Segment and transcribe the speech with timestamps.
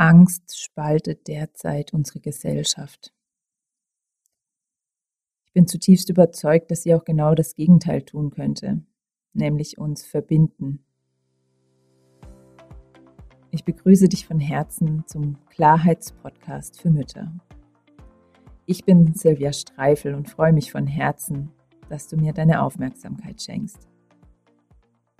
[0.00, 3.12] Angst spaltet derzeit unsere Gesellschaft.
[5.44, 8.80] Ich bin zutiefst überzeugt, dass sie auch genau das Gegenteil tun könnte,
[9.34, 10.86] nämlich uns verbinden.
[13.50, 17.38] Ich begrüße dich von Herzen zum Klarheitspodcast für Mütter.
[18.64, 21.52] Ich bin Silvia Streifel und freue mich von Herzen,
[21.90, 23.86] dass du mir deine Aufmerksamkeit schenkst.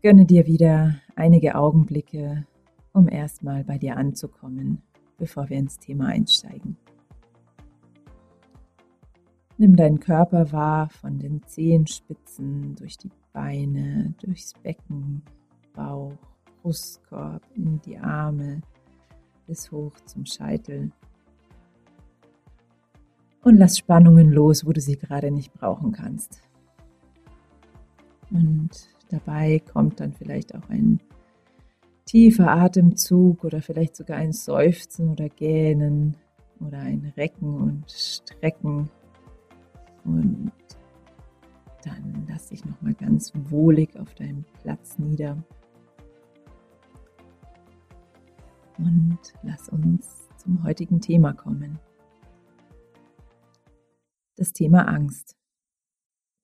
[0.00, 2.46] Gönne dir wieder einige Augenblicke
[2.92, 4.82] um erstmal bei dir anzukommen,
[5.18, 6.76] bevor wir ins Thema einsteigen.
[9.58, 15.22] Nimm deinen Körper wahr von den Zehenspitzen durch die Beine, durchs Becken,
[15.74, 16.16] Bauch,
[16.62, 18.60] Brustkorb, in die Arme
[19.46, 20.90] bis hoch zum Scheitel.
[23.42, 26.42] Und lass Spannungen los, wo du sie gerade nicht brauchen kannst.
[28.30, 28.70] Und
[29.10, 31.00] dabei kommt dann vielleicht auch ein
[32.12, 36.14] tiefer Atemzug oder vielleicht sogar ein Seufzen oder Gähnen
[36.60, 38.90] oder ein Recken und Strecken.
[40.04, 40.52] Und
[41.82, 45.42] dann lass dich nochmal ganz wohlig auf deinem Platz nieder.
[48.76, 51.78] Und lass uns zum heutigen Thema kommen.
[54.36, 55.34] Das Thema Angst.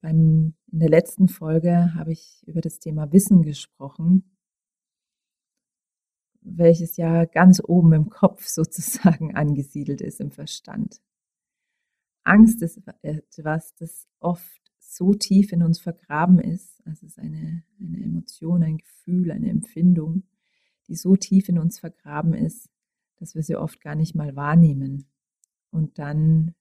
[0.00, 4.35] Beim, in der letzten Folge habe ich über das Thema Wissen gesprochen
[6.46, 11.00] welches ja ganz oben im Kopf sozusagen angesiedelt ist, im Verstand.
[12.24, 16.80] Angst ist etwas, das oft so tief in uns vergraben ist.
[16.86, 20.24] Also es ist eine, eine Emotion, ein Gefühl, eine Empfindung,
[20.88, 22.68] die so tief in uns vergraben ist,
[23.16, 25.06] dass wir sie oft gar nicht mal wahrnehmen.
[25.70, 26.54] Und dann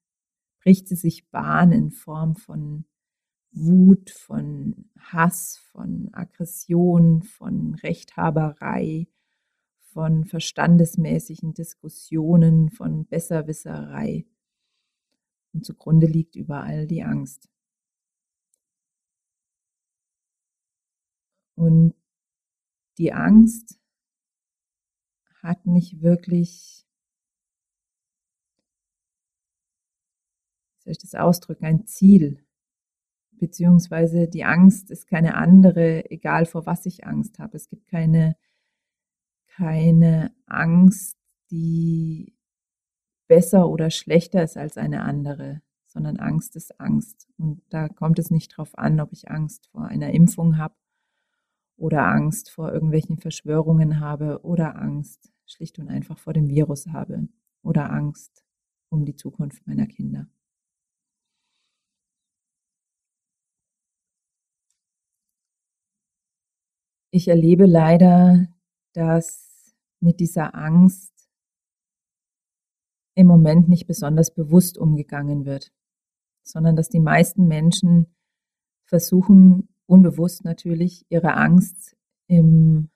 [0.62, 2.86] bricht sie sich Bahn in Form von
[3.52, 9.08] Wut, von Hass, von Aggression, von Rechthaberei,
[9.96, 14.26] von verstandesmäßigen Diskussionen, von Besserwisserei.
[15.54, 17.50] Und zugrunde liegt überall die Angst.
[21.56, 21.96] Und
[22.98, 23.80] die Angst
[25.42, 26.86] hat nicht wirklich,
[30.80, 32.46] soll ich das ausdrücken, ein Ziel.
[33.32, 37.56] Beziehungsweise die Angst ist keine andere, egal vor was ich Angst habe.
[37.56, 38.36] Es gibt keine
[39.58, 41.18] keine Angst,
[41.52, 42.34] die
[43.28, 47.28] besser oder schlechter ist als eine andere, sondern Angst ist Angst.
[47.38, 50.76] Und da kommt es nicht darauf an, ob ich Angst vor einer Impfung habe
[51.78, 57.28] oder Angst vor irgendwelchen Verschwörungen habe oder Angst schlicht und einfach vor dem Virus habe
[57.64, 58.44] oder Angst
[58.90, 60.28] um die Zukunft meiner Kinder.
[67.12, 68.48] Ich erlebe leider,
[68.94, 69.45] dass
[70.00, 71.14] mit dieser Angst
[73.16, 75.72] im Moment nicht besonders bewusst umgegangen wird,
[76.44, 78.14] sondern dass die meisten Menschen
[78.86, 81.96] versuchen, unbewusst natürlich, ihre Angst
[82.28, 82.90] im,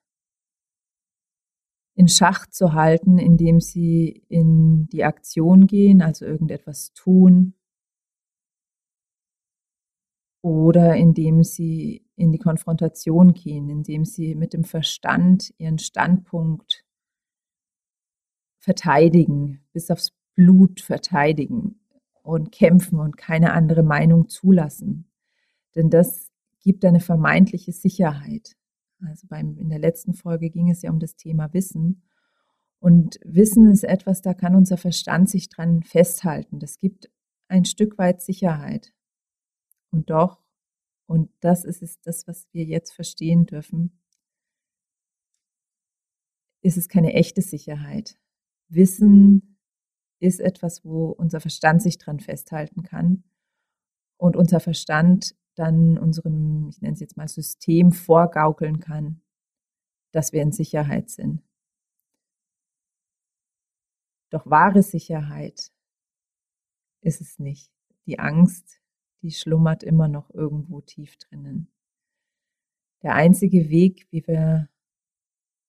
[1.95, 7.53] in Schach zu halten, indem sie in die Aktion gehen, also irgendetwas tun,
[10.41, 16.85] oder indem sie in die Konfrontation gehen, indem sie mit dem Verstand ihren Standpunkt
[18.69, 21.79] verteidigen, bis aufs Blut verteidigen
[22.21, 25.09] und kämpfen und keine andere Meinung zulassen.
[25.73, 26.29] Denn das
[26.61, 28.55] gibt eine vermeintliche Sicherheit.
[29.03, 32.03] Also beim, in der letzten Folge ging es ja um das Thema Wissen.
[32.77, 36.59] Und Wissen ist etwas, da kann unser Verstand sich dran festhalten.
[36.59, 37.09] Das gibt
[37.47, 38.93] ein Stück weit Sicherheit.
[39.89, 40.43] Und doch,
[41.07, 43.99] und das ist es, das, was wir jetzt verstehen dürfen,
[46.61, 48.19] ist es keine echte Sicherheit.
[48.69, 49.57] Wissen
[50.19, 53.23] ist etwas, wo unser Verstand sich dran festhalten kann
[54.17, 59.21] und unser Verstand dann unserem, ich nenne es jetzt mal System, vorgaukeln kann,
[60.11, 61.43] dass wir in Sicherheit sind.
[64.29, 65.71] Doch wahre Sicherheit
[67.01, 67.71] ist es nicht.
[68.05, 68.81] Die Angst,
[69.21, 71.71] die schlummert immer noch irgendwo tief drinnen.
[73.01, 74.69] Der einzige Weg, wie wir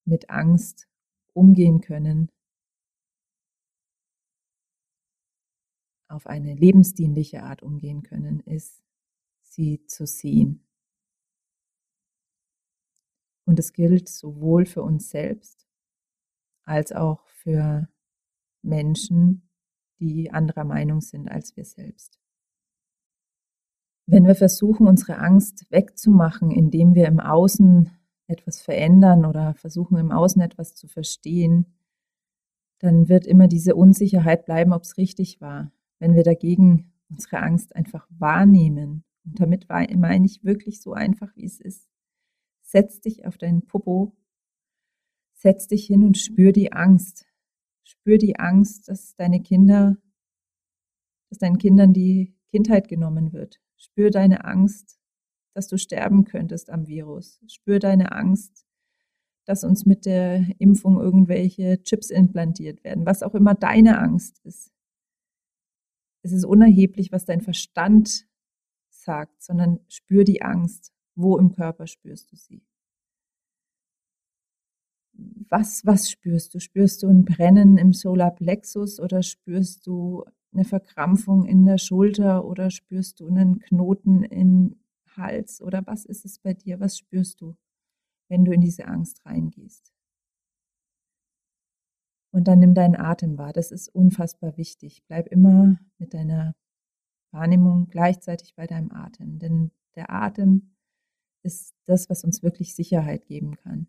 [0.05, 0.87] mit Angst
[1.33, 2.29] umgehen können,
[6.11, 8.83] auf eine lebensdienliche Art umgehen können, ist,
[9.41, 10.65] sie zu sehen.
[13.45, 15.67] Und es gilt sowohl für uns selbst
[16.63, 17.89] als auch für
[18.61, 19.49] Menschen,
[19.99, 22.19] die anderer Meinung sind als wir selbst.
[24.05, 27.91] Wenn wir versuchen, unsere Angst wegzumachen, indem wir im Außen
[28.27, 31.65] etwas verändern oder versuchen, im Außen etwas zu verstehen,
[32.79, 35.71] dann wird immer diese Unsicherheit bleiben, ob es richtig war.
[36.01, 41.45] Wenn wir dagegen unsere Angst einfach wahrnehmen, und damit meine ich wirklich so einfach, wie
[41.45, 41.87] es ist,
[42.63, 44.17] setz dich auf deinen Popo,
[45.35, 47.27] setz dich hin und spür die Angst.
[47.83, 49.95] Spür die Angst, dass deine Kinder,
[51.29, 53.61] dass deinen Kindern die Kindheit genommen wird.
[53.75, 54.99] Spür deine Angst,
[55.53, 57.39] dass du sterben könntest am Virus.
[57.45, 58.65] Spür deine Angst,
[59.45, 64.70] dass uns mit der Impfung irgendwelche Chips implantiert werden, was auch immer deine Angst ist.
[66.21, 68.27] Es ist unerheblich, was dein Verstand
[68.89, 70.93] sagt, sondern spür die Angst.
[71.15, 72.63] Wo im Körper spürst du sie?
[75.13, 76.59] Was, was spürst du?
[76.59, 80.23] Spürst du ein Brennen im Solarplexus oder spürst du
[80.53, 84.79] eine Verkrampfung in der Schulter oder spürst du einen Knoten im
[85.17, 86.79] Hals oder was ist es bei dir?
[86.79, 87.55] Was spürst du?
[88.31, 89.91] wenn du in diese Angst reingehst.
[92.31, 93.53] Und dann nimm deinen Atem wahr.
[93.53, 95.03] Das ist unfassbar wichtig.
[95.07, 96.55] Bleib immer mit deiner
[97.31, 99.39] Wahrnehmung gleichzeitig bei deinem Atem.
[99.39, 100.75] Denn der Atem
[101.43, 103.87] ist das, was uns wirklich Sicherheit geben kann.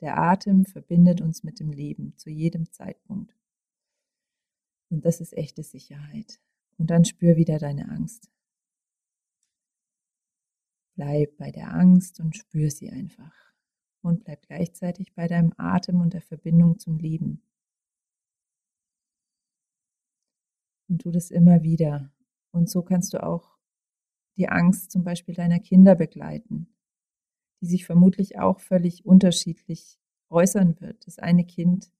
[0.00, 3.36] Der Atem verbindet uns mit dem Leben zu jedem Zeitpunkt.
[4.90, 6.40] Und das ist echte Sicherheit.
[6.78, 8.30] Und dann spür wieder deine Angst.
[10.94, 13.49] Bleib bei der Angst und spür sie einfach.
[14.02, 17.42] Und bleib gleichzeitig bei deinem Atem und der Verbindung zum Leben.
[20.88, 22.10] Und tu das immer wieder.
[22.50, 23.58] Und so kannst du auch
[24.36, 26.74] die Angst zum Beispiel deiner Kinder begleiten,
[27.60, 29.98] die sich vermutlich auch völlig unterschiedlich
[30.30, 31.06] äußern wird.
[31.06, 31.92] Das eine Kind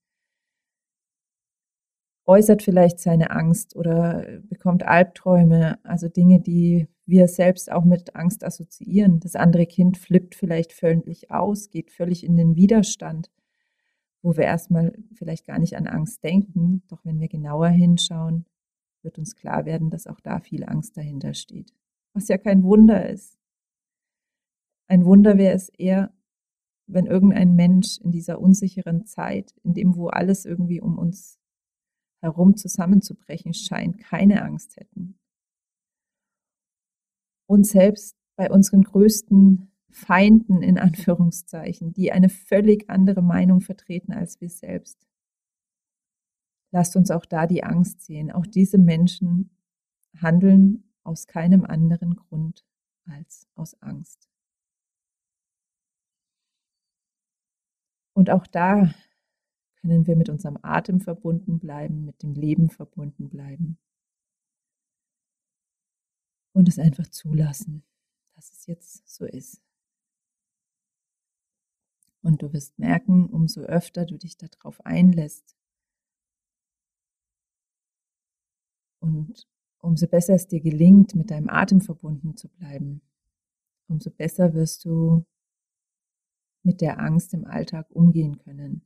[2.25, 8.43] äußert vielleicht seine Angst oder bekommt Albträume, also Dinge, die wir selbst auch mit Angst
[8.43, 9.19] assoziieren.
[9.19, 13.31] Das andere Kind flippt vielleicht völlig aus, geht völlig in den Widerstand,
[14.21, 16.83] wo wir erstmal vielleicht gar nicht an Angst denken.
[16.87, 18.45] Doch wenn wir genauer hinschauen,
[19.01, 21.73] wird uns klar werden, dass auch da viel Angst dahinter steht.
[22.13, 23.37] Was ja kein Wunder ist.
[24.87, 26.13] Ein Wunder wäre es eher,
[26.85, 31.39] wenn irgendein Mensch in dieser unsicheren Zeit, in dem wo alles irgendwie um uns
[32.19, 35.20] herum zusammenzubrechen scheint, keine Angst hätten
[37.51, 44.39] und selbst bei unseren größten Feinden in Anführungszeichen, die eine völlig andere Meinung vertreten als
[44.39, 45.05] wir selbst.
[46.71, 48.31] Lasst uns auch da die Angst sehen.
[48.31, 49.49] Auch diese Menschen
[50.15, 52.65] handeln aus keinem anderen Grund
[53.05, 54.29] als aus Angst.
[58.13, 58.93] Und auch da
[59.81, 63.77] können wir mit unserem Atem verbunden bleiben, mit dem Leben verbunden bleiben
[66.53, 67.83] und es einfach zulassen,
[68.35, 69.61] dass es jetzt so ist.
[72.21, 75.55] Und du wirst merken, umso öfter du dich darauf einlässt
[78.99, 79.47] und
[79.79, 83.01] umso besser es dir gelingt, mit deinem Atem verbunden zu bleiben,
[83.87, 85.25] umso besser wirst du
[86.63, 88.85] mit der Angst im Alltag umgehen können.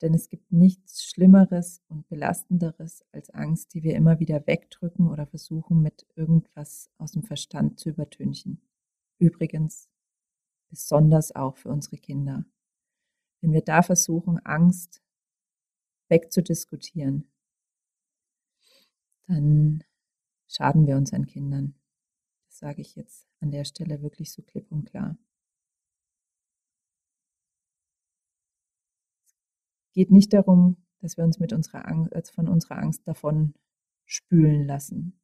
[0.00, 5.26] Denn es gibt nichts Schlimmeres und Belastenderes als Angst, die wir immer wieder wegdrücken oder
[5.26, 8.60] versuchen mit irgendwas aus dem Verstand zu übertünchen.
[9.18, 9.88] Übrigens
[10.68, 12.44] besonders auch für unsere Kinder.
[13.40, 15.02] Wenn wir da versuchen, Angst
[16.08, 17.30] wegzudiskutieren,
[19.26, 19.84] dann
[20.46, 21.74] schaden wir unseren Kindern.
[22.46, 25.16] Das sage ich jetzt an der Stelle wirklich so klipp und klar.
[29.98, 33.54] Geht nicht darum, dass wir uns mit unserer Angst, also von unserer Angst davon
[34.04, 35.20] spülen lassen.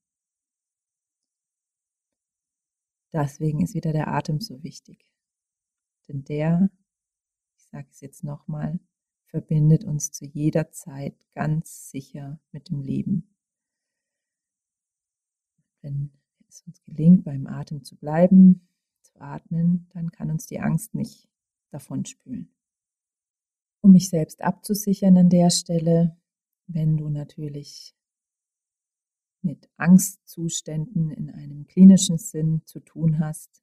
[3.13, 5.07] Deswegen ist wieder der Atem so wichtig.
[6.09, 6.73] Denn der,
[7.57, 8.81] ich sage es jetzt nochmal,
[9.27, 13.33] verbindet uns zu jeder Zeit ganz sicher mit dem Leben.
[15.83, 16.11] Wenn
[16.49, 18.67] es uns gelingt, beim Atem zu bleiben,
[19.03, 21.29] zu atmen, dann kann uns die Angst nicht
[21.71, 22.54] davon spülen
[23.85, 26.17] um mich selbst abzusichern an der Stelle,
[26.67, 27.95] wenn du natürlich
[29.43, 33.63] mit Angstzuständen in einem klinischen Sinn zu tun hast,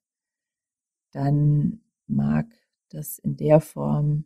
[1.10, 2.46] dann mag
[2.90, 4.24] das in der Form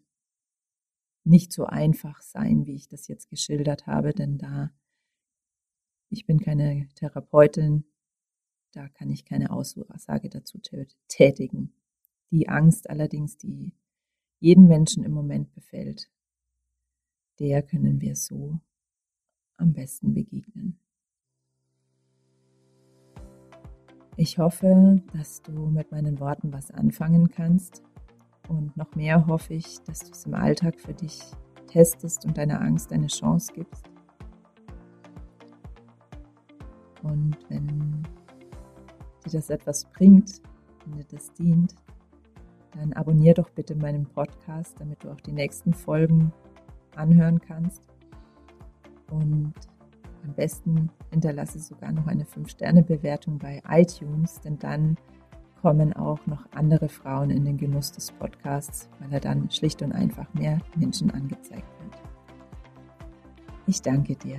[1.25, 4.71] nicht so einfach sein, wie ich das jetzt geschildert habe, denn da
[6.11, 7.85] ich bin keine Therapeutin,
[8.73, 10.61] da kann ich keine Aussage dazu
[11.09, 11.73] tätigen.
[12.31, 13.73] Die Angst allerdings, die
[14.39, 16.11] jeden Menschen im Moment befällt,
[17.39, 18.61] der können wir so
[19.57, 20.79] am besten begegnen.
[24.17, 27.83] Ich hoffe, dass du mit meinen Worten was anfangen kannst
[28.49, 31.21] und noch mehr hoffe ich, dass du es im Alltag für dich
[31.67, 33.85] testest und deiner Angst eine Chance gibst.
[37.03, 38.03] Und wenn
[39.25, 40.41] dir das etwas bringt,
[40.85, 41.75] wenn dir das dient,
[42.77, 46.33] dann abonnier doch bitte meinen Podcast, damit du auch die nächsten Folgen
[46.95, 47.83] anhören kannst.
[49.11, 49.55] Und
[50.25, 54.97] am besten hinterlasse sogar noch eine 5-Sterne-Bewertung bei iTunes, denn dann
[55.63, 59.93] kommen auch noch andere Frauen in den Genuss des Podcasts, weil er dann schlicht und
[59.93, 62.03] einfach mehr Menschen angezeigt wird.
[63.67, 64.39] Ich danke dir.